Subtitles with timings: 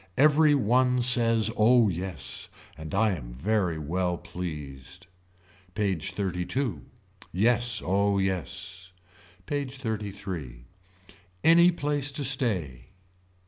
[0.17, 2.49] Every one says oh yes.
[2.75, 5.05] And I am very well pleased.
[5.75, 6.79] PAGE XXXII.
[7.31, 8.93] Yes oh yes.
[9.45, 10.65] PAGE XXXIII.
[11.43, 12.85] Any place to stay.